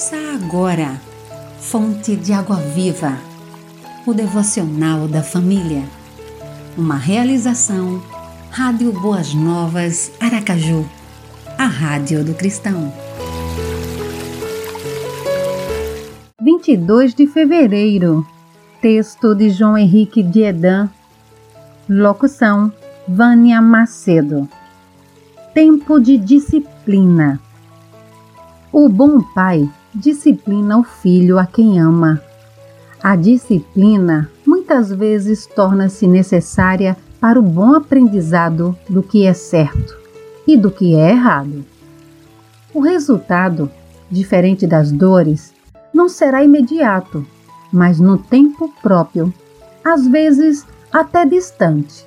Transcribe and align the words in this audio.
Ouça 0.00 0.16
agora, 0.34 0.98
Fonte 1.58 2.16
de 2.16 2.32
Água 2.32 2.56
Viva, 2.56 3.18
o 4.06 4.14
devocional 4.14 5.06
da 5.06 5.22
família. 5.22 5.84
Uma 6.74 6.96
realização, 6.96 8.00
Rádio 8.50 8.92
Boas 8.92 9.34
Novas, 9.34 10.10
Aracaju, 10.18 10.88
a 11.58 11.66
Rádio 11.66 12.24
do 12.24 12.32
Cristão. 12.32 12.90
22 16.40 17.14
de 17.14 17.26
fevereiro, 17.26 18.26
texto 18.80 19.34
de 19.34 19.50
João 19.50 19.76
Henrique 19.76 20.22
Diedan, 20.22 20.88
locução 21.86 22.72
Vânia 23.06 23.60
Macedo. 23.60 24.48
Tempo 25.52 26.00
de 26.00 26.16
disciplina. 26.16 27.38
O 28.72 28.88
bom 28.88 29.20
pai 29.20 29.68
disciplina 29.94 30.78
o 30.78 30.84
filho 30.84 31.38
a 31.38 31.46
quem 31.46 31.80
ama. 31.80 32.20
A 33.02 33.16
disciplina 33.16 34.30
muitas 34.46 34.90
vezes 34.90 35.46
torna-se 35.46 36.06
necessária 36.06 36.96
para 37.20 37.38
o 37.38 37.42
bom 37.42 37.74
aprendizado 37.74 38.76
do 38.88 39.02
que 39.02 39.26
é 39.26 39.32
certo 39.32 39.98
e 40.46 40.56
do 40.56 40.70
que 40.70 40.94
é 40.94 41.10
errado. 41.10 41.64
O 42.72 42.80
resultado, 42.80 43.70
diferente 44.10 44.66
das 44.66 44.92
dores, 44.92 45.52
não 45.92 46.08
será 46.08 46.42
imediato, 46.44 47.26
mas 47.72 47.98
no 47.98 48.16
tempo 48.16 48.72
próprio, 48.82 49.32
às 49.84 50.06
vezes 50.06 50.64
até 50.92 51.26
distante. 51.26 52.06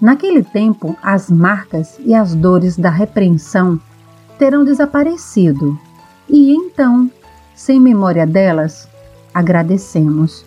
Naquele 0.00 0.42
tempo, 0.42 0.96
as 1.02 1.30
marcas 1.30 1.98
e 2.00 2.14
as 2.14 2.34
dores 2.34 2.76
da 2.76 2.90
repreensão 2.90 3.78
terão 4.38 4.64
desaparecido. 4.64 5.78
E 6.32 6.52
então, 6.52 7.10
sem 7.56 7.80
memória 7.80 8.24
delas, 8.24 8.88
agradecemos. 9.34 10.46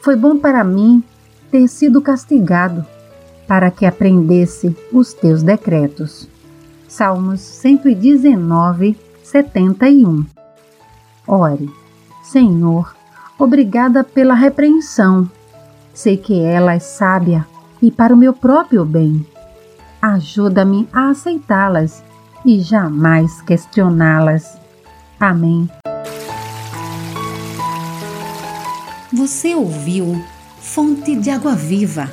Foi 0.00 0.16
bom 0.16 0.38
para 0.38 0.64
mim 0.64 1.04
ter 1.50 1.68
sido 1.68 2.00
castigado, 2.00 2.84
para 3.46 3.70
que 3.70 3.84
aprendesse 3.84 4.74
os 4.90 5.12
teus 5.12 5.42
decretos. 5.42 6.26
Salmos 6.88 7.40
119, 7.40 8.96
71. 9.22 10.24
Ore, 11.26 11.70
Senhor, 12.22 12.96
obrigada 13.38 14.02
pela 14.02 14.34
repreensão. 14.34 15.30
Sei 15.92 16.16
que 16.16 16.40
ela 16.40 16.74
é 16.74 16.78
sábia 16.78 17.46
e 17.82 17.90
para 17.90 18.14
o 18.14 18.16
meu 18.16 18.32
próprio 18.32 18.84
bem. 18.84 19.26
Ajuda-me 20.00 20.88
a 20.92 21.10
aceitá-las 21.10 22.02
e 22.46 22.60
jamais 22.60 23.42
questioná-las. 23.42 24.56
Amém. 25.18 25.68
Você 29.12 29.54
ouviu 29.54 30.24
Fonte 30.60 31.16
de 31.16 31.30
Água 31.30 31.56
Viva, 31.56 32.12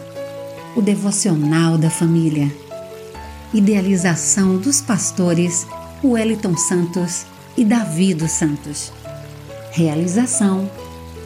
o 0.76 0.82
devocional 0.82 1.78
da 1.78 1.90
família. 1.90 2.52
Idealização 3.54 4.58
dos 4.58 4.82
pastores 4.82 5.68
Wellington 6.04 6.58
Santos 6.58 7.26
e 7.56 7.64
Davi 7.64 8.16
dos 8.16 8.32
Santos. 8.32 8.92
Realização 9.72 10.70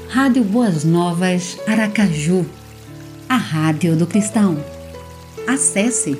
Rádio 0.09 0.43
Boas 0.43 0.83
Novas 0.83 1.57
Aracaju, 1.65 2.45
a 3.29 3.37
Rádio 3.37 3.95
do 3.95 4.05
Cristão. 4.05 4.57
Acesse 5.47 6.19